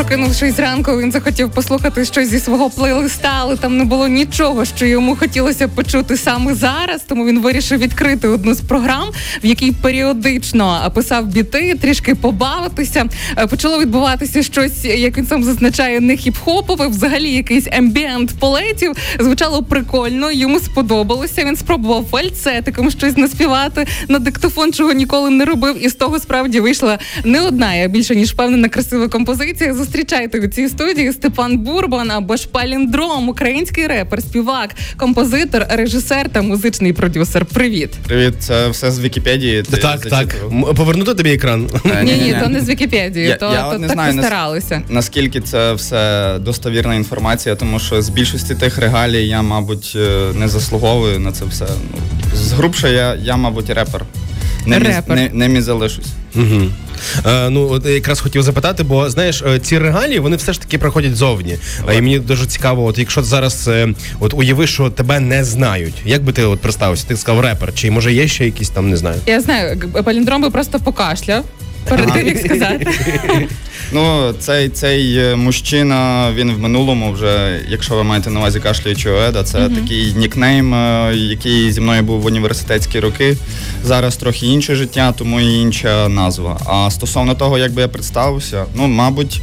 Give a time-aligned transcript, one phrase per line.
[0.00, 4.86] прокинувшись зранку, він захотів послухати щось зі свого плейлиста, але там не було нічого, що
[4.86, 7.02] йому хотілося почути саме зараз.
[7.08, 9.08] Тому він вирішив відкрити одну з програм,
[9.44, 13.06] в якій періодично писав біти, трішки побавитися.
[13.38, 18.92] Е, почало відбуватися щось, як він сам зазначає, не хіп-хопове, взагалі якийсь ембієнт полетів.
[19.18, 21.44] Звучало прикольно, йому сподобалося.
[21.44, 25.84] Він спробував фальцетиком щось наспівати на диктофон, чого ніколи не робив.
[25.84, 29.74] І з того справді вийшла не одна, я більше ніж впевнена, красива композиція.
[29.90, 36.42] Зустрічайте у цій студії Степан Бурбан або ж Паліндром, український репер, співак, композитор, режисер та
[36.42, 37.44] музичний продюсер.
[37.44, 38.34] Привіт, привіт.
[38.38, 39.62] Це все з Вікіпедії.
[39.62, 40.36] Ти так, так.
[40.76, 41.70] Повернути тобі екран.
[42.02, 43.26] Ні, ні, то не з Вікіпедії.
[43.26, 44.82] Я, то, я то не так знаю, старалися.
[44.88, 50.48] Наскільки це все достовірна інформація, тому що з більшості тих регалій я, мабуть, е, не
[50.48, 51.66] заслуговую на це все.
[51.92, 51.98] Ну,
[52.36, 54.04] згрубше я, я мабуть, репер.
[54.66, 55.16] Не репер.
[55.16, 56.06] Мі, не, не залишусь.
[56.34, 56.62] Угу.
[57.26, 60.78] Е, ну от якраз хотів запитати, бо знаєш, е, ці регалії вони все ж таки
[60.78, 61.58] проходять зовні.
[61.86, 63.88] А і мені дуже цікаво, от якщо зараз е,
[64.20, 67.06] от уяви, що тебе не знають, як би ти от представився?
[67.08, 69.20] Ти сказав репер, чи може є ще якісь там не знаю?
[69.26, 71.44] Я знаю, паліндром би просто покашляв
[71.88, 72.86] перед тим як сказати.
[73.92, 79.16] Ну, цей цей е, мужчина, він в минулому вже, якщо ви маєте на увазі кашляючого
[79.16, 79.74] еда, це uh-huh.
[79.74, 83.36] такий нікнейм, е, який зі мною був в університетські роки.
[83.84, 86.60] Зараз трохи інше життя, тому і інша назва.
[86.66, 89.40] А стосовно того, як би я представився, ну, мабуть,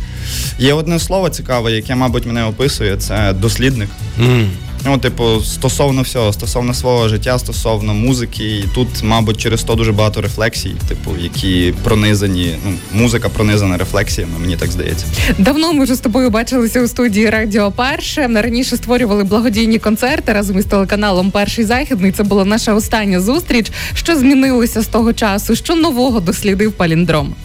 [0.59, 3.89] є одне слово цікаве, яке, мабуть, мене описує, це дослідник.
[4.22, 4.47] Mm.
[4.88, 9.91] Ну, типу, стосовно всього, стосовно свого життя, стосовно музики, і тут, мабуть, через то дуже
[9.91, 12.55] багато рефлексій, типу, які пронизані.
[12.66, 15.05] Ну, музика пронизана рефлексіями, мені так здається.
[15.38, 18.29] Давно ми вже з тобою бачилися у студії Радіо Перше.
[18.33, 22.11] Раніше створювали благодійні концерти разом із телеканалом Перший західний.
[22.11, 23.72] Це була наша остання зустріч.
[23.94, 25.55] Що змінилося з того часу?
[25.55, 27.35] Що нового дослідив Паліндром?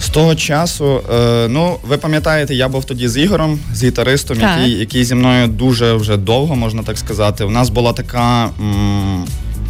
[0.00, 4.78] З того часу, е, ну ви пам'ятаєте, я був тоді з Ігорем, з гітаристом, який
[4.78, 7.44] який зі мною дуже вже довго можна так сказати.
[7.44, 8.50] У нас була така.
[8.60, 9.24] М-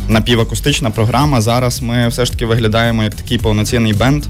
[0.09, 1.41] напівакустична програма.
[1.41, 4.25] Зараз ми все ж таки виглядаємо як такий повноцінний бенд.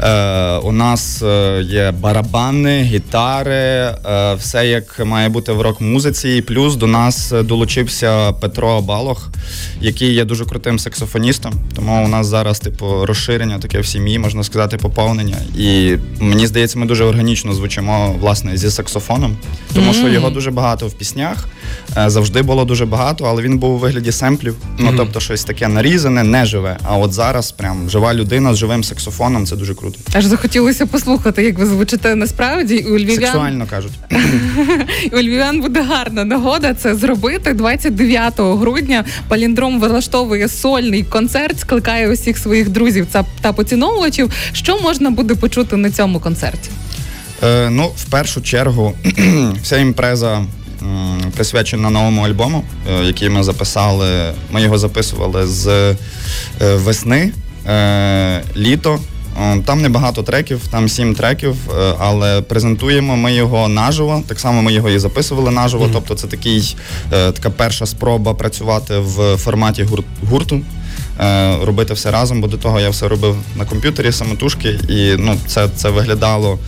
[0.00, 3.94] Е, У нас е, є барабани, гітари, е,
[4.34, 6.28] все як має бути в рок-музиці.
[6.28, 9.30] І Плюс до нас долучився Петро Балох,
[9.80, 11.52] який є дуже крутим саксофоністом.
[11.76, 15.36] Тому у нас зараз, типу, розширення таке в сім'ї, можна сказати, поповнення.
[15.58, 19.36] І мені здається, ми дуже органічно звучимо власне зі саксофоном,
[19.74, 21.48] тому що його дуже багато в піснях.
[21.96, 24.56] Е, завжди було дуже багато, але він був у вигляді семплів.
[24.78, 26.76] Ну тобто щось таке нарізане, не живе.
[26.84, 29.98] А от зараз прям жива людина з живим саксофоном це дуже круто.
[30.12, 33.20] Аж захотілося послухати, як ви звучите насправді у Львів'ян...
[33.20, 33.92] Сексуально кажуть.
[35.12, 39.04] у Львів'ян буде гарна нагода це зробити 29 грудня.
[39.28, 43.06] Паліндром влаштовує сольний концерт, скликає усіх своїх друзів
[43.40, 44.32] та поціновувачів.
[44.52, 46.70] Що можна буде почути на цьому концерті?
[47.44, 48.94] Е, Ну, в першу чергу,
[49.62, 50.44] вся імпреза
[51.36, 54.32] присвячена новому альбому, е, який ми записали.
[54.50, 55.96] Ми його записували з е,
[56.60, 57.32] весни,
[57.66, 58.98] е, літо.
[59.64, 61.56] Там небагато треків, там сім треків,
[61.98, 64.22] але презентуємо ми його наживо.
[64.26, 65.84] Так само ми його і записували наживо.
[65.84, 65.92] Mm-hmm.
[65.92, 66.76] Тобто це такий,
[67.10, 69.86] така перша спроба працювати в форматі
[70.30, 70.60] гурту,
[71.62, 75.68] робити все разом, бо до того я все робив на комп'ютері самотужки, і ну, це
[75.76, 76.58] це виглядало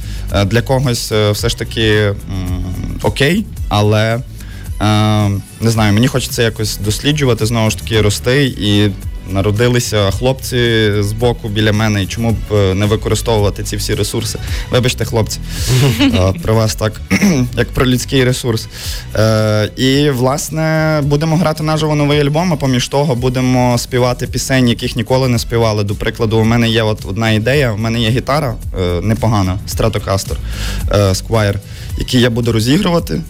[0.47, 2.15] для когось все ж таки
[3.03, 4.21] окей, але е,
[5.61, 8.91] не знаю, мені хочеться якось досліджувати, знову ж таки, рости і.
[9.31, 14.39] Народилися хлопці з боку біля мене, і чому б е, не використовувати ці всі ресурси?
[14.71, 15.41] Вибачте, хлопці,
[16.01, 17.01] е, про вас так,
[17.57, 18.69] як про людський ресурс.
[19.17, 24.97] Е, і, власне, будемо грати наживо новий альбом, а поміж того будемо співати пісень, яких
[24.97, 25.85] ніколи не співали.
[25.85, 27.73] До прикладу, у мене є от одна ідея.
[27.73, 28.55] У мене є гітара
[29.03, 30.37] непогана, Stratocaster
[30.91, 31.59] Squire
[31.99, 33.21] який я буду розігрувати.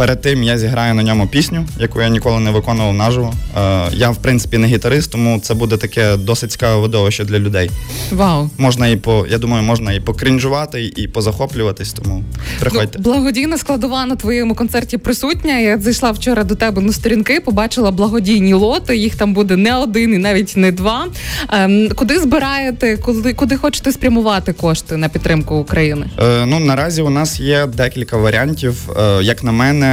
[0.00, 3.34] Е, Перед тим я зіграю на ньому пісню, яку я ніколи не виконував наживо.
[3.58, 7.70] Е, Я, в принципі, не гітарист, тому це буде таке досить цікаве видовище для людей.
[8.10, 8.50] Вау!
[8.58, 12.24] Можна і по, я думаю, можна і покрінжувати, і позахоплюватись, тому
[12.60, 12.98] приходьте.
[12.98, 15.58] Ну, благодійна складова на твоєму концерті присутня.
[15.58, 18.96] Я зайшла вчора до тебе на сторінки, побачила благодійні лоти.
[18.96, 21.06] Їх там буде не один і навіть не два.
[21.52, 26.06] Ем, куди збираєте, куди куди хочете спрямувати кошти на підтримку України?
[26.18, 28.90] Е, Ну наразі у нас є декілька варіантів.
[29.00, 29.89] Е, як на мене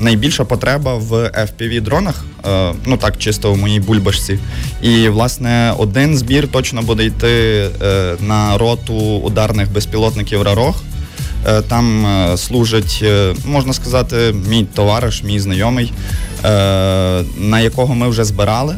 [0.00, 4.38] найбільша потреба в fpv дронах, е, ну так, чисто в моїй бульбашці.
[4.82, 10.82] І, власне, один збір точно буде йти е, на роту ударних безпілотників Рарох.
[11.46, 12.06] Е, там
[12.36, 13.04] служить,
[13.46, 15.92] можна сказати, мій товариш, мій знайомий,
[17.38, 18.76] на якого ми вже збирали.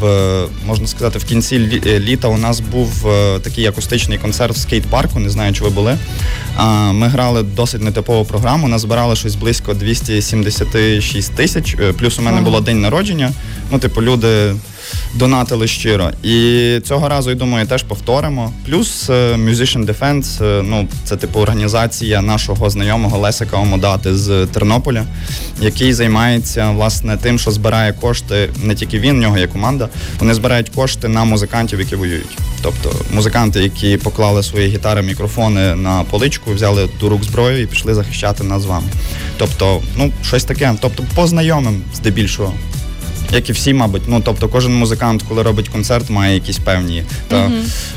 [0.00, 3.08] В можна сказати, в кінці літа у нас був
[3.42, 5.18] такий акустичний концерт в скейт-парку.
[5.18, 5.98] Не знаю, чи ви були.
[6.92, 8.68] Ми грали досить нетипову програму.
[8.68, 11.76] Назбирали щось близько 276 тисяч.
[11.98, 13.32] Плюс у мене було день народження.
[13.70, 14.54] Ну, типу, люди
[15.14, 16.10] донатили щиро.
[16.22, 18.52] І цього разу, я думаю, теж повторимо.
[18.66, 25.04] Плюс е, Musician Defense, е, ну це типу організація нашого знайомого Лесика Омодати з Тернополя,
[25.60, 28.48] який займається власне тим, що збирає кошти.
[28.62, 29.88] Не тільки він, в нього є команда.
[30.18, 32.38] Вони збирають кошти на музикантів, які воюють.
[32.62, 37.94] Тобто музиканти, які поклали свої гітари, мікрофони на поличку, взяли до рук зброю і пішли
[37.94, 38.86] захищати нас з вами.
[39.38, 42.54] Тобто, ну щось таке, тобто по знайомим здебільшого
[43.32, 44.02] як і всі, мабуть.
[44.06, 47.50] Ну тобто, кожен музикант, коли робить концерт, має якісь певні та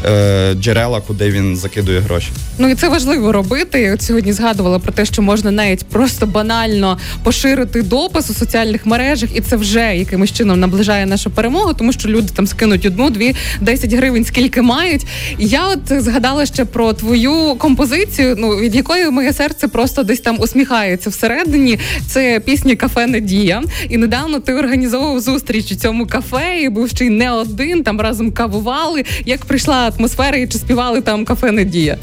[0.05, 2.27] е, джерела, куди він закидує гроші.
[2.57, 3.81] Ну і це важливо робити.
[3.81, 8.85] Я от сьогодні згадувала про те, що можна навіть просто банально поширити допис у соціальних
[8.85, 13.09] мережах, і це вже якимось чином наближає нашу перемогу, тому що люди там скинуть одну,
[13.09, 15.05] дві, десять гривень, скільки мають.
[15.39, 20.37] Я от згадала ще про твою композицію, ну від якої моє серце просто десь там
[20.39, 21.79] усміхається всередині.
[22.07, 23.63] Це пісня Кафе Надія.
[23.89, 27.83] І недавно ти організовував зустріч у цьому кафе, і був ще й не один.
[27.83, 29.03] Там разом кавували.
[29.25, 31.97] Як прийшла атмосфера, і чи співали там кафе Надія?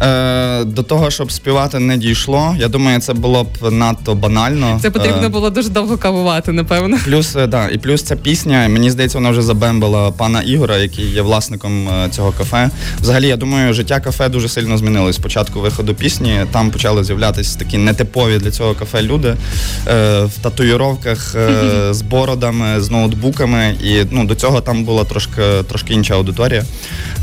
[0.00, 2.56] Е, До того, щоб співати, не дійшло.
[2.58, 4.78] Я думаю, це було б надто банально.
[4.82, 6.98] Це потрібно е, було дуже довго кавувати, напевно.
[7.04, 8.68] Плюс, е, да, і плюс ця пісня.
[8.68, 12.70] Мені здається, вона вже забембила пана Ігора, який є власником е, цього кафе.
[13.00, 15.16] Взагалі, я думаю, життя кафе дуже сильно змінилось.
[15.16, 21.34] Спочатку виходу пісні там почали з'являтися такі нетипові для цього кафе люди е, в татуїровках
[21.34, 23.74] е, з бородами, з ноутбуками.
[23.84, 26.64] І ну до цього там була трошки трошки інша аудиторія.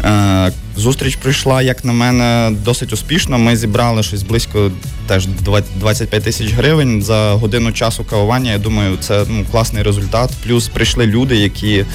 [0.05, 3.37] Е, Зустріч прийшла, як на мене, досить успішно.
[3.37, 4.71] Ми зібрали щось близько
[5.07, 5.27] теж
[5.75, 8.51] 25 тисяч гривень за годину часу кавування.
[8.51, 10.31] Я думаю, це ну, класний результат.
[10.43, 11.85] Плюс прийшли люди, які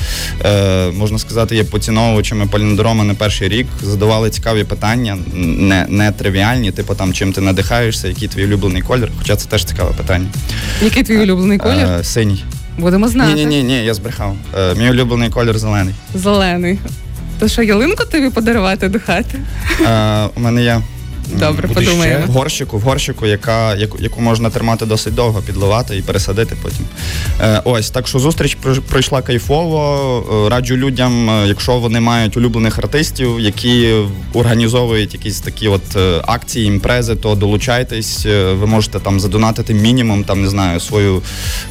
[0.45, 3.67] е, можна сказати, є поціновувачами паліндрома не перший рік.
[3.83, 9.11] Задавали цікаві питання, не не тривіальні, типу там чим ти надихаєшся, який твій улюблений колір.
[9.19, 10.27] Хоча це теж цікаве питання.
[10.83, 11.87] Який твій улюблений колір?
[11.87, 12.45] Е, синій.
[12.79, 13.35] Будемо знати.
[13.35, 14.37] Ні, ні, ні, я збрехав.
[14.59, 15.95] Е, мій улюблений колір зелений.
[16.15, 16.79] Зелений.
[17.41, 19.39] То що ялинку тобі подарувати до хати?
[20.37, 20.81] У мене є
[21.39, 22.27] Добре, Буде подумаємо.
[22.27, 26.85] В горщику, в горщику, яка, яку, яку можна тримати досить довго, підливати і пересадити потім.
[27.41, 28.57] Е, Ось, так що зустріч
[28.89, 30.47] пройшла кайфово.
[30.47, 33.95] Е, раджу людям, е, якщо вони мають улюблених артистів, які
[34.35, 38.27] організовують якісь такі от е, акції, імпрези, то долучайтесь.
[38.27, 41.23] Ви можете там задонатити мінімум, там не знаю, свою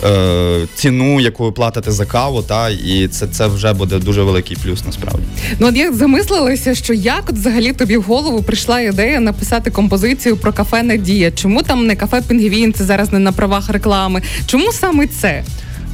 [0.04, 4.58] е, ціну, яку ви платите за каву, та і це це вже буде дуже великий
[4.64, 5.24] плюс насправді.
[5.60, 9.72] Ну от я замислилася, що як от взагалі тобі в голову прийшла ідея написати написати
[9.72, 11.31] композицію про кафе Надія?
[11.31, 12.74] Чому там не кафе Пінгвін?
[12.74, 14.22] Це зараз не на правах реклами?
[14.46, 15.44] Чому саме це?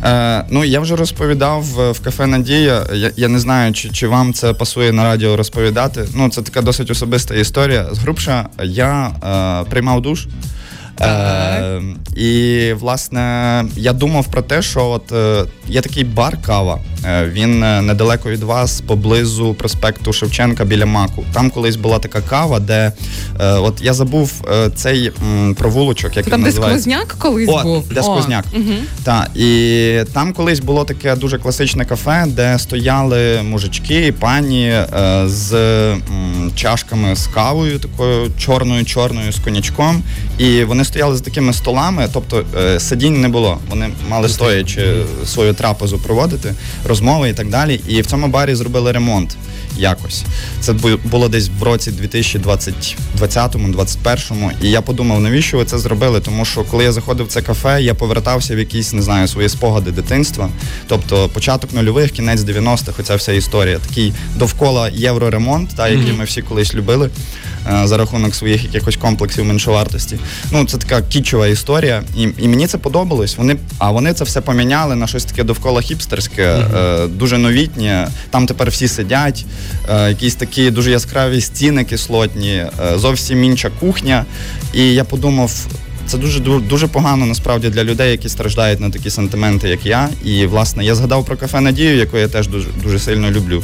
[0.04, 2.84] Е, Ну я вже розповідав в кафе Надія.
[2.94, 6.08] Я я не знаю, чи чи вам це пасує на радіо розповідати.
[6.16, 7.88] Ну це така досить особиста історія.
[7.92, 9.08] Згрубша я
[9.64, 10.28] е, приймав душ.
[11.02, 11.82] Е,
[12.16, 16.80] І власне я думав про те, що от е, є такий бар кава.
[17.06, 21.26] Е, він е, недалеко від вас, поблизу проспекту Шевченка біля Маку.
[21.34, 22.92] Там колись була така кава, де
[23.40, 24.32] е, от я забув
[24.76, 25.12] цей
[25.56, 26.82] провулочок, як там він називається.
[26.82, 27.94] Сквозняк колись О, був.
[27.94, 28.46] Де Сквозняк.
[28.56, 28.74] Угу.
[29.04, 34.74] Так, і там колись було таке дуже класичне кафе, де стояли мужички, і пані
[35.26, 35.54] з
[36.56, 40.04] чашками з кавою, такою чорною, чорною з конячком.
[40.38, 42.44] І вони стояли за такими столами, тобто
[42.78, 43.58] сидінь не було.
[43.70, 44.94] Вони мали стоячи
[45.26, 46.54] свою трапезу проводити,
[46.86, 47.82] розмови і так далі.
[47.88, 49.38] І в цьому барі зробили ремонт
[49.78, 50.24] якось.
[50.60, 50.74] Це
[51.06, 54.52] було десь в році 2020-2021.
[54.62, 56.20] І я подумав, навіщо ви це зробили?
[56.20, 59.50] Тому що коли я заходив в це кафе, я повертався в якісь, не знаю, свої
[59.50, 60.50] спогади дитинства.
[60.88, 63.80] Тобто початок нульових, кінець 90-х, оця вся історія.
[63.80, 67.10] Такий довкола євроремонт, та, який ми всі колись любили.
[67.74, 70.18] Е, за рахунок своїх якихось комплексів меншовартості.
[70.52, 73.38] Ну, це така кічова історія, і і мені це подобалось.
[73.38, 77.08] Вони, А вони це все поміняли на щось таке довкола хіпстерське, mm-hmm.
[77.08, 78.08] дуже новітнє.
[78.30, 79.48] Там тепер всі сидять, е,
[79.90, 84.26] якісь такі дуже яскраві стіни кислотні, зовсім інша кухня.
[84.74, 85.52] І я подумав.
[86.08, 90.10] Це дуже дуже погано насправді для людей, які страждають на такі сантименти, як я.
[90.24, 93.64] І власне я згадав про кафе Надію, яку я теж дуже дуже сильно люблю.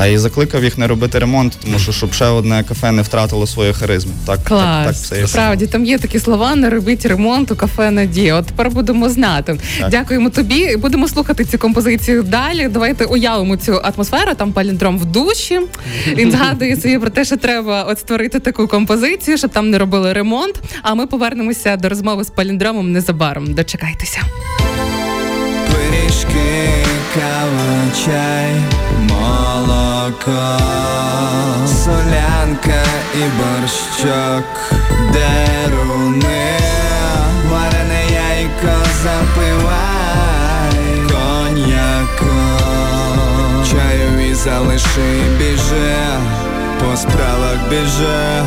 [0.00, 3.46] Та і закликав їх не робити ремонт, тому що щоб ще одне кафе не втратило
[3.46, 4.12] свою харизму.
[4.26, 4.86] Так, Клас.
[4.86, 8.34] так, так все Справді там є такі слова: не робіть ремонт у кафе Надія.
[8.34, 9.58] От тепер будемо знати.
[9.80, 9.90] Так.
[9.90, 10.76] Дякуємо тобі.
[10.76, 12.68] Будемо слухати цю композицію далі.
[12.68, 14.34] Давайте уявимо цю атмосферу.
[14.36, 15.60] Там паліндром в душі.
[16.06, 20.12] Він згадує собі про те, що треба от створити таку композицію, щоб там не робили
[20.12, 20.54] ремонт.
[20.82, 23.54] А ми повернемося до розмови з паліндромом незабаром.
[23.54, 24.20] Дочекайтеся.
[25.72, 26.70] Пиріжки
[27.14, 28.54] кава, чай,
[29.20, 30.58] молоко,
[31.66, 32.82] солянка
[33.14, 34.44] і борщок,
[35.12, 36.58] деруни,
[37.50, 40.76] варене яйко запивай,
[41.08, 42.34] коньяко,
[43.70, 45.96] чайові залиши, біже,
[46.80, 48.44] по справах біже.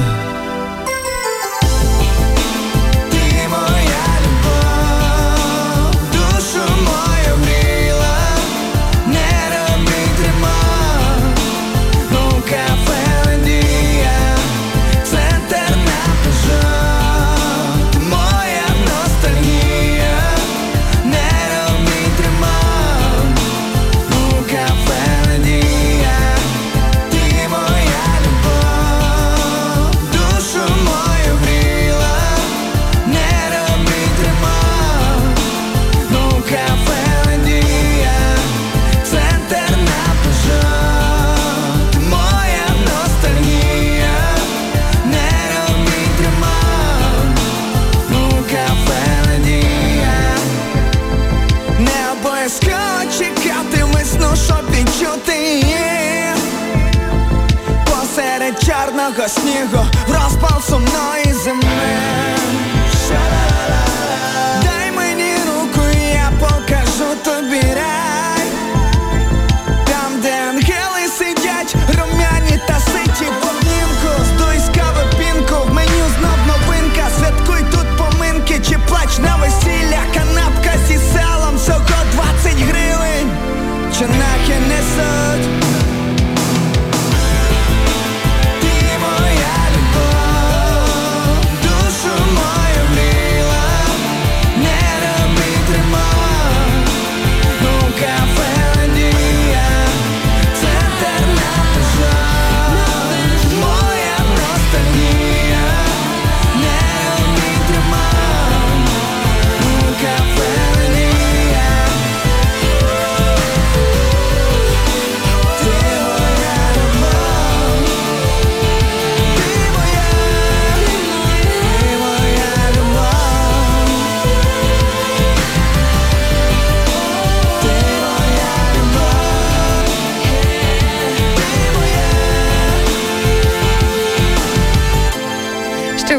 [58.53, 62.23] Чорного снігу розпал сумної зими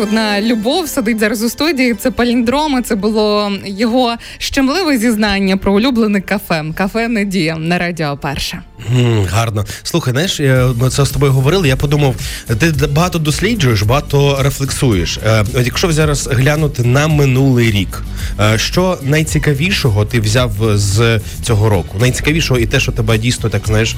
[0.04, 1.94] одна любов сидить зараз у студії.
[1.94, 2.82] Це паліндроми.
[2.82, 6.64] Це було його щемливе зізнання про улюблене кафе.
[6.74, 8.62] Кафе Надія на радіо Перша.
[8.96, 9.64] mm, гарно.
[9.82, 10.40] Слухай, знаєш,
[10.80, 11.68] ми це з тобою говорили.
[11.68, 12.14] Я подумав,
[12.58, 15.18] ти багато досліджуєш, багато рефлексуєш.
[15.26, 18.13] Е, якщо зараз глянути на минулий рік, е,
[18.56, 21.96] що найцікавішого ти взяв з цього року?
[22.00, 23.96] Найцікавішого і те, що тебе дійсно так знаєш.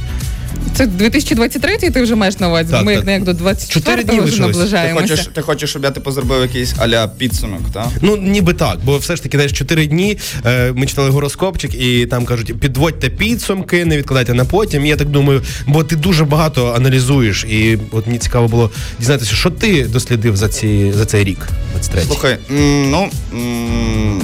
[0.75, 2.71] Це 2023 ти вже маєш на увазі.
[2.71, 3.09] Так, Ми так.
[3.09, 4.71] як до Чотири 24 дні вже лишилось.
[4.71, 7.89] Ти хочеш, ти хочеш, щоб я типу зробив якийсь аля підсумок, так?
[8.03, 10.19] Ну ніби так, бо все ж таки знаєш, чотири дні.
[10.47, 14.87] Е, ми читали гороскопчик, і там кажуть, підводьте підсумки, не відкладайте на потім.
[14.87, 19.35] І я так думаю, бо ти дуже багато аналізуєш, і от мені цікаво було дізнатися,
[19.35, 21.39] що ти дослідив за ці за цей рік,
[21.73, 24.16] 23 Слухай, м, ну м,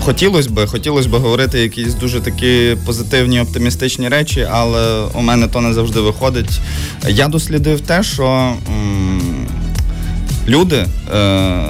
[0.00, 5.60] хотілося б, хотілося б говорити якісь дуже такі позитивні, оптимістичні речі, але у мене то
[5.60, 6.60] не завжди виходить.
[7.08, 8.24] Я дослідив те, що
[8.68, 9.46] м,
[10.48, 10.86] люди.
[11.14, 11.60] Е,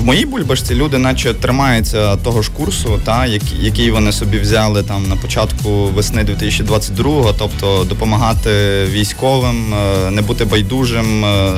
[0.00, 3.26] в моїй бульбашці люди, наче тримаються того ж курсу, та,
[3.60, 8.50] який, вони собі взяли там на початку весни 2022-го, тобто допомагати
[8.90, 11.52] військовим, е, не бути байдужим, е,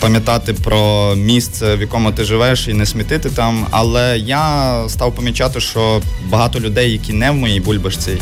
[0.00, 3.66] пам'ятати про місце, в якому ти живеш, і не смітити там.
[3.70, 8.18] Але я став помічати, що багато людей, які не в моїй бульбашці, е,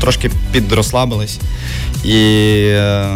[0.00, 1.38] трошки підрослабились
[2.04, 2.18] і
[2.66, 3.06] е,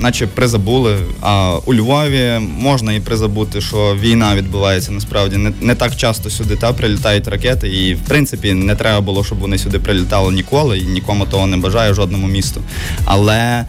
[0.00, 0.96] наче призабули.
[1.20, 6.56] А у Львові можна і призабути, що війна відбувається насправді не, не так часто сюди
[6.56, 10.84] та прилітають ракети, і в принципі не треба було, щоб вони сюди прилітали ніколи, і
[10.86, 12.62] нікому того не бажаю, жодному місту.
[13.04, 13.64] Але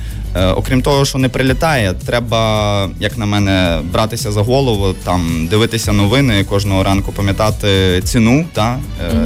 [0.55, 6.43] окрім того, що не прилітає, треба, як на мене, братися за голову, там дивитися новини
[6.43, 8.79] кожного ранку, пам'ятати ціну, та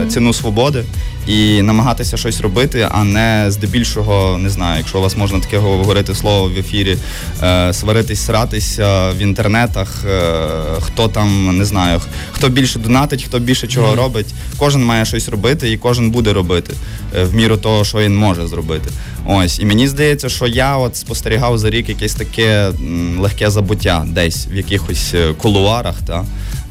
[0.04, 0.84] е, ціну свободи
[1.28, 6.16] і намагатися щось робити, а не здебільшого, не знаю, якщо у вас можна таке говорити
[6.16, 6.98] слово в ефірі,
[7.44, 10.40] е, сваритись, сратися в інтернетах, е,
[10.82, 14.28] хто там не знаю, хто більше донатить, хто більше чого робить.
[14.58, 16.74] Кожен має щось робити, і кожен буде робити
[17.16, 18.90] е, в міру того, що він може зробити.
[19.26, 22.72] Ось, і мені здається, що я от спостерігав за рік якесь таке
[23.20, 26.26] легке забуття десь в якихось е, кулуарах, та,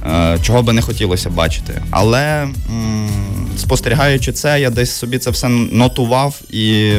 [0.06, 1.82] е, чого би не хотілося бачити.
[1.90, 2.48] Але
[3.56, 6.92] спостерігаючи це, я десь собі це все нотував, і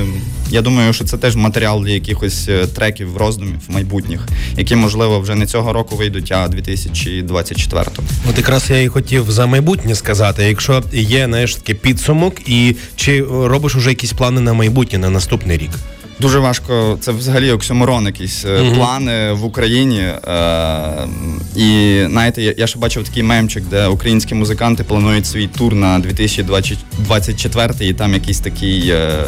[0.50, 4.27] я думаю, що це теж матеріал для якихось е, треків, роздумів майбутніх,
[4.58, 8.03] які, можливо, вже не цього року вийдуть, а 2024-го.
[8.29, 10.44] От якраз я і хотів за майбутнє сказати.
[10.44, 15.58] Якщо є знаєш, такий підсумок, і чи робиш уже якісь плани на майбутнє на наступний
[15.58, 15.72] рік?
[16.19, 18.75] Дуже важко, це взагалі оксюморон, якісь mm-hmm.
[18.75, 20.00] плани в Україні.
[20.00, 21.07] Е,
[21.55, 26.00] І знаєте, я, я ще бачив такий мемчик, де українські музиканти планують свій тур на
[26.00, 29.24] 2024 і там якийсь такий е,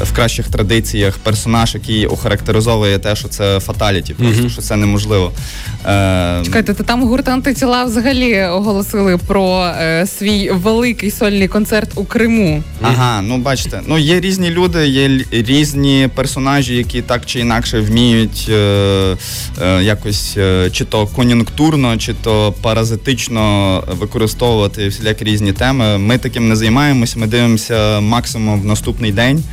[0.00, 4.50] в кращих традиціях персонаж, який охарактеризовує те, що це фаталіті, просто mm-hmm.
[4.50, 5.32] що це неможливо.
[5.86, 12.04] Е, Чекайте, то там гурт антитіла взагалі оголосили про е, свій великий сольний концерт у
[12.04, 12.62] Криму.
[12.82, 18.46] Ага, ну бачите, ну є різні люди, є різні персонажі, які так чи інакше вміють
[18.48, 19.16] е,
[19.62, 25.98] е, якось е, чи то кон'юнктурно, чи то паразитично використовувати всілякі різні теми.
[25.98, 27.18] Ми таким не займаємося.
[27.18, 29.44] Ми дивимося максимум в наступний день.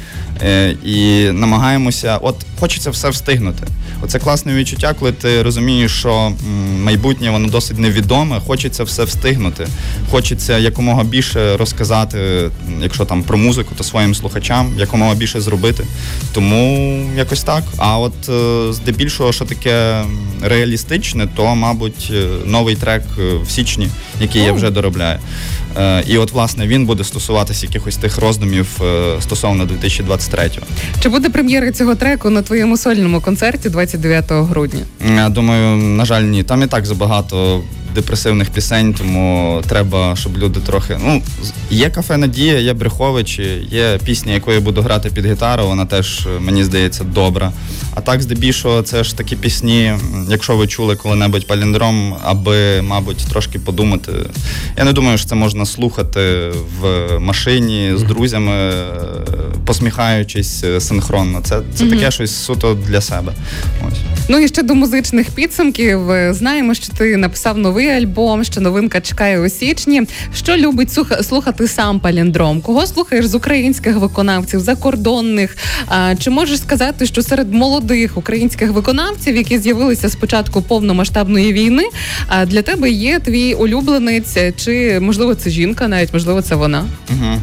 [0.41, 3.67] Е, і намагаємося, от хочеться все встигнути.
[4.01, 6.31] Оце класне відчуття, коли ти розумієш, що
[6.83, 8.39] майбутнє воно досить невідоме.
[8.47, 9.67] Хочеться все встигнути.
[10.11, 12.49] Хочеться якомога більше розказати,
[12.81, 15.83] якщо там про музику, то своїм слухачам, якомога більше зробити.
[16.33, 16.42] Тому
[17.15, 17.63] якось так.
[17.77, 20.03] А от е, здебільшого, що таке
[20.41, 23.03] реалістичне, то мабуть е, новий трек
[23.43, 23.89] в січні,
[24.21, 25.19] який я вже доробляю.
[26.07, 28.81] І от власне він буде стосуватися якихось тих роздумів
[29.21, 30.65] стосовно 2020 23-го.
[30.99, 34.79] Чи буде прем'єра цього треку на твоєму сольному концерті 29 грудня?
[35.15, 36.43] Я думаю, на жаль, ні.
[36.43, 37.61] Там і так забагато
[37.95, 40.97] депресивних пісень, тому треба, щоб люди трохи.
[41.05, 41.21] Ну,
[41.69, 46.27] є кафе Надія, є Брехович, є пісня, яку я буду грати під гітару, вона теж,
[46.39, 47.51] мені здається, добра.
[47.95, 49.93] А так, здебільшого, це ж такі пісні,
[50.29, 54.11] якщо ви чули коли-небудь паліндром, аби, мабуть, трошки подумати.
[54.77, 58.71] Я не думаю, що це можна слухати в машині з друзями,
[59.65, 61.41] посміхаючись синхронно.
[61.43, 61.89] Це це mm-hmm.
[61.89, 63.33] таке щось суто для себе.
[63.87, 64.12] Ось.
[64.29, 66.01] Ну і ще до музичних підсумків.
[66.29, 70.03] Знаємо, що ти написав новий альбом, що новинка чекає у січні.
[70.35, 72.61] Що любить слухати сам паліндром?
[72.61, 75.57] Кого слухаєш з українських виконавців, закордонних?
[76.19, 81.83] Чи можеш сказати, що серед молодих українських виконавців, які з'явилися з початку повномасштабної війни,
[82.45, 84.37] для тебе є твій улюбленець?
[84.55, 86.85] Чи можливо це жінка, навіть можливо, це вона?
[87.09, 87.41] Угу.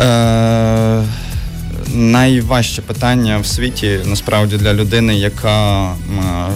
[0.00, 1.04] Е-
[1.94, 5.90] найважче питання в світі насправді для людини, яка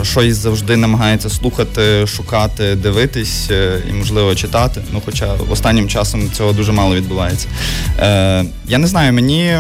[0.03, 4.81] щось завжди намагається слухати, шукати, дивитись е, і, можливо, читати.
[4.93, 7.49] Ну, хоча останнім часом цього дуже мало відбувається.
[7.99, 9.57] Е, Я не знаю, мені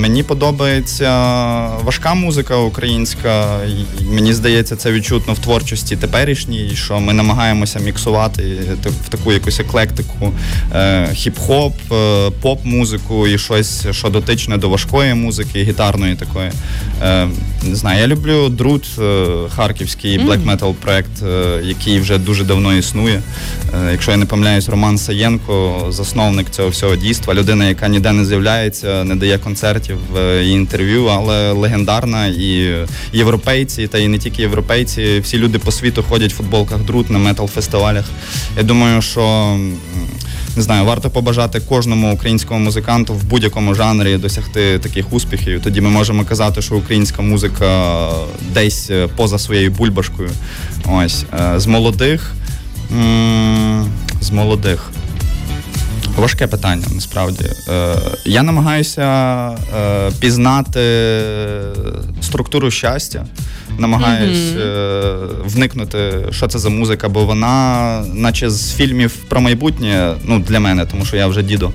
[0.00, 1.10] мені подобається
[1.82, 3.58] важка музика українська.
[4.10, 8.42] Мені здається, це відчутно в творчості теперішній, що ми намагаємося міксувати
[9.06, 10.32] в таку якусь еклектику
[10.74, 16.50] е, хіп-хоп, е, поп-музику і щось, що дотичне до важкої музики, гітарної такої.
[17.02, 17.28] Е,
[17.62, 22.74] Не знаю, я люблю Друт, е, харківський black metal проект, е, який вже дуже давно
[22.74, 23.22] існує.
[23.74, 28.24] Е, якщо я не помиляюсь, Роман Саєнко, засновник цього всього дійства, людина, яка ніде не
[28.24, 32.26] з'являється, не дає концертів е, і інтерв'ю, але легендарна.
[32.26, 32.74] І
[33.12, 37.18] європейці, та і не тільки європейці, всі люди по світу ходять в футболках Друт на
[37.18, 38.04] метал-фестивалях.
[38.56, 39.56] Я думаю, що
[40.56, 45.62] не знаю, варто побажати кожному українському музиканту в будь-якому жанрі досягти таких успіхів.
[45.62, 48.08] Тоді ми можемо казати, що українська музика
[48.54, 50.30] десь е, поза своєю бульбашкою.
[50.84, 52.34] Ось е, з молодих.
[54.20, 54.90] З молодих.
[56.16, 57.44] Важке питання насправді.
[57.68, 59.02] Е, Я намагаюся
[59.50, 60.80] е, пізнати
[62.20, 63.26] структуру щастя
[63.78, 65.28] намагаюсь mm-hmm.
[65.44, 70.86] вникнути, що це за музика, бо вона, наче з фільмів про майбутнє, ну для мене,
[70.86, 71.72] тому що я вже діду.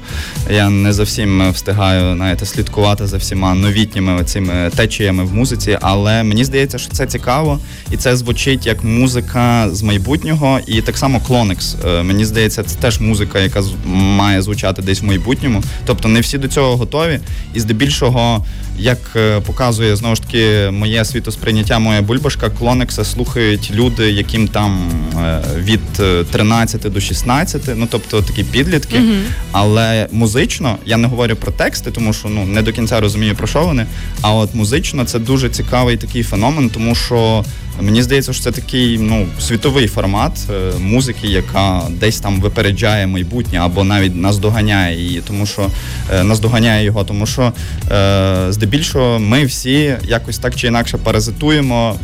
[0.49, 6.45] Я не зовсім встигаю знаєте, слідкувати за всіма новітніми цими течіями в музиці, але мені
[6.45, 7.59] здається, що це цікаво,
[7.91, 11.75] і це звучить як музика з майбутнього, і так само Клоникс.
[12.03, 15.63] Мені здається, це теж музика, яка має звучати десь в майбутньому.
[15.85, 17.19] Тобто не всі до цього готові,
[17.53, 18.45] і здебільшого
[18.77, 24.89] як е, показує знову ж таки моє світосприйняття, моя бульбашка, клонекса слухають люди, яким там
[25.17, 25.93] е, від
[26.31, 28.97] 13 е, до 16, ну тобто такі підлітки.
[28.97, 29.13] Угу.
[29.51, 33.47] Але музично я не говорю про тексти, тому що ну не до кінця розумію про
[33.47, 33.85] що вони.
[34.21, 37.45] А от музично це дуже цікавий такий феномен, тому що
[37.81, 43.59] Мені здається, що це такий ну, світовий формат е, музики, яка десь там випереджає майбутнє
[43.59, 45.67] або навіть наздоганяє її, тому що
[46.13, 47.53] е, наздоганяє його, тому що
[47.91, 51.95] е, здебільшого ми всі якось так чи інакше паразитуємо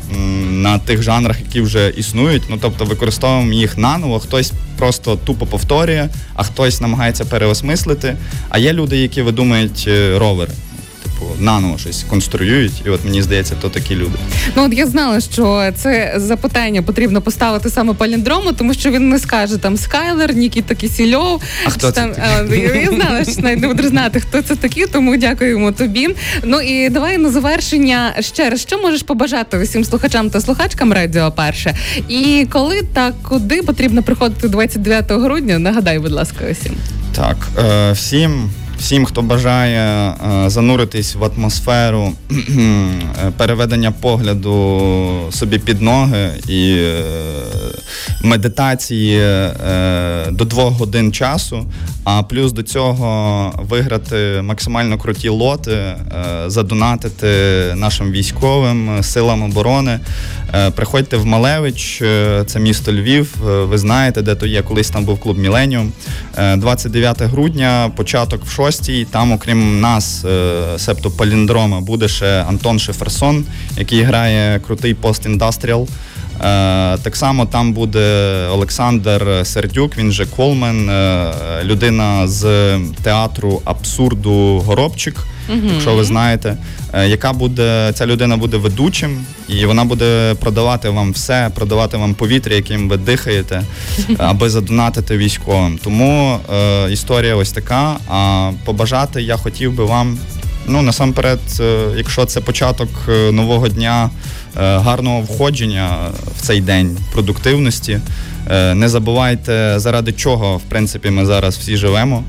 [0.52, 2.44] на тих жанрах, які вже існують.
[2.50, 8.16] Ну тобто використовуємо їх наново, хтось просто тупо повторює, а хтось намагається переосмислити.
[8.50, 10.52] А є люди, які видумують ровери.
[11.20, 14.18] Типу, наново щось конструюють, і от мені здається, то такі люди.
[14.56, 19.20] Ну от я знала, що це запитання потрібно поставити саме паліндрому, тому що він не
[19.20, 21.42] скаже там Скайлер, Нікіта Кісільов.
[21.66, 22.14] А хто це там
[22.50, 26.10] а, я, я знала, що навіть не буду знати, хто це такі, тому дякуємо тобі.
[26.44, 31.32] Ну і давай на завершення ще раз, що можеш побажати усім слухачам та слухачкам радіо
[31.32, 31.78] перше.
[32.10, 35.60] І коли та куди потрібно приходити 29 грудня?
[35.60, 36.74] Нагадай, будь ласка, усім.
[37.16, 38.50] Так, е, всім,
[38.80, 40.14] всім, хто бажає
[40.46, 42.92] е, зануритись в атмосферу е,
[43.38, 44.82] переведення погляду
[45.32, 47.04] собі під ноги і е,
[48.24, 49.22] медитації
[50.30, 51.66] до двох годин часу,
[52.04, 55.96] а плюс до цього виграти максимально круті лоти,
[56.48, 57.28] задонатити
[57.76, 60.00] нашим військовим силам оборони.
[60.76, 61.98] Приходьте в Малевич,
[62.46, 63.36] це місто Львів.
[63.42, 64.62] Ви знаєте, де то є.
[64.62, 65.92] Колись там був клуб Міленіум.
[66.38, 72.80] Е, 29 грудня, початок в 6 Там, окрім нас, е, септо Паліндрома, буде ще Антон
[72.80, 73.46] Шеферсон,
[73.78, 75.88] який грає крутий пост-індастріал.
[75.88, 82.44] Е, Так само там буде Олександр Сердюк, він же Колмен, е, людина з
[83.04, 85.16] театру абсурду Горобчик,
[85.74, 86.58] якщо ви знаєте,
[86.94, 92.14] е, яка буде ця людина буде ведучим, і вона буде продавати вам все, продавати вам
[92.14, 93.64] повітря, яким ви дихаєте,
[94.18, 95.80] аби задонатити військовим.
[95.84, 97.98] Тому е, історія ось така.
[98.10, 100.18] А побажати я хотів би вам.
[100.70, 104.10] Ну, насамперед, е, якщо це початок е, нового дня,
[104.56, 105.98] гарного входження
[106.38, 108.00] в цей день продуктивності.
[108.74, 112.24] Не забувайте, заради чого, в принципі, ми зараз всі живемо.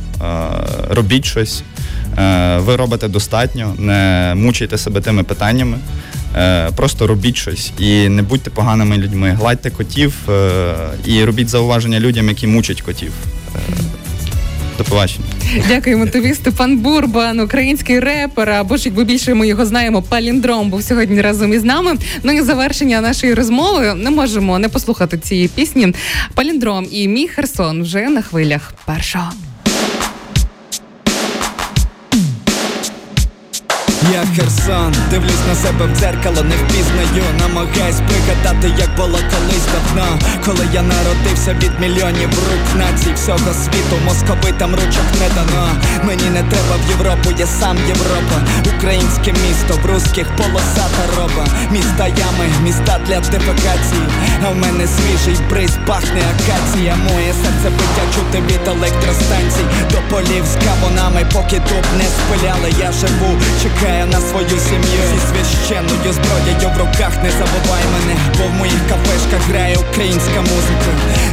[0.91, 1.63] Робіть щось.
[2.19, 5.79] Е, Ви робите достатньо, не мучайте себе тими питаннями.
[6.37, 9.37] Е, Просто робіть щось і не будьте поганими людьми.
[9.39, 13.13] Гладьте котів е, і робіть зауваження людям, які мучать котів.
[14.79, 15.25] До побачення.
[15.69, 18.51] Дякуємо тобі, Степан Бурбан, український репер.
[18.51, 21.95] Або ж якби більше ми його знаємо, паліндром був сьогодні разом із нами.
[22.23, 25.95] Ну і завершення нашої розмови не можемо не послухати цієї пісні.
[26.35, 29.31] Паліндром і мій Херсон вже на хвилях першого.
[34.13, 40.19] Я Херсон, дивлюсь на себе в дзеркало, не впізнаю, намагаюсь пригадати, як було колись давно,
[40.45, 45.69] коли я народився від мільйонів рук націй всього світу, московитам ручок не дано.
[46.05, 48.39] Мені не треба в Європу, я сам Європа,
[48.77, 54.07] українське місто, в русських полосата роба, міста ями, міста для дефекації.
[54.47, 56.97] А в мене свіжий бриз, пахне акація.
[56.97, 62.71] Моє серце биття чути від електростанцій до полів з кавунами, поки тут не спиляли.
[62.79, 63.31] Я живу,
[63.63, 67.13] чекаю на свою сім'ю зі священною зброєю в руках.
[67.25, 70.91] Не забувай мене, бо в моїх кафешках грає українська музика.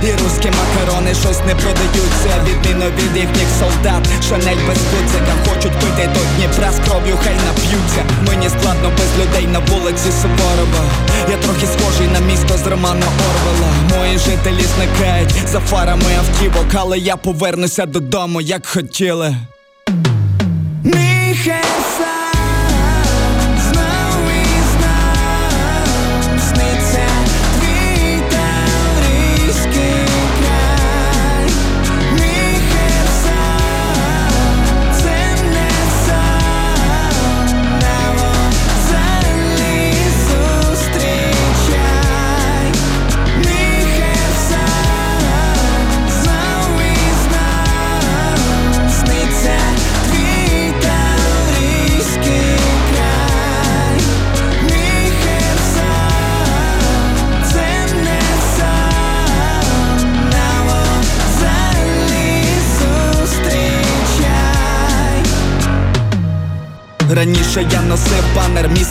[0.08, 2.32] І русські макарони щось не продаються.
[2.46, 8.02] Відміну від їхніх солдат, шанель без гудзика Хочуть пити до Дніпра з кров'ю, хай нап'ються.
[8.28, 10.84] Мені складно без людей на вулиці Суворова.
[11.30, 13.72] Я трохи схожий на місто з Романа Орвела.
[13.98, 19.36] Мої жителі зникають за фарами автівок, але я повернуся додому, як хотіли.
[20.84, 22.15] Мій Херсон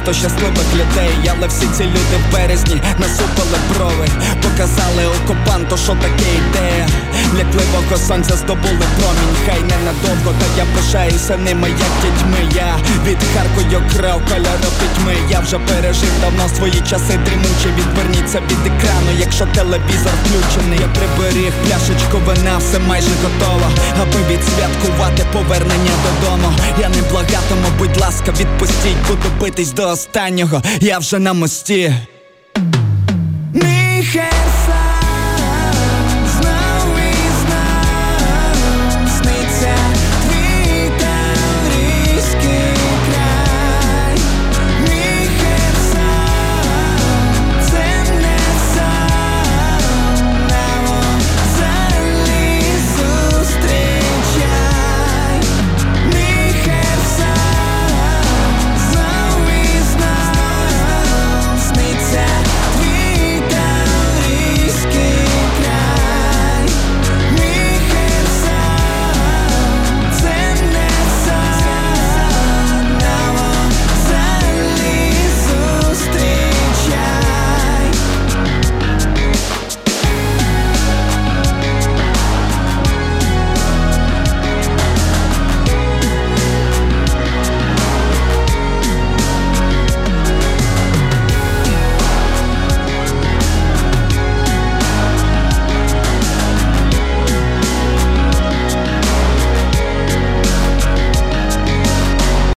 [0.09, 4.09] місто щасливих людей, але всі ці люди в березні насупили брови,
[4.43, 6.88] показали окупанту, що таке ідея.
[7.85, 12.38] Лякливого сонця здобули промінь, хай ненадовго, та я пишаюся ними, як дітьми.
[12.55, 15.14] Я відхаркую кров кольору пітьми.
[15.31, 17.68] Я вже пережив давно свої часи дрімучі.
[17.79, 20.79] Відверніться від екрану, якщо телевізор включений.
[20.81, 23.66] Я приберіг пляшечку вина, все майже готово,
[24.03, 26.53] аби відсвяткувати повернення додому.
[26.81, 30.62] Я не благатиму, будь ласка, відпустіть, буду битись до останнього.
[30.81, 31.94] Я вже на мості.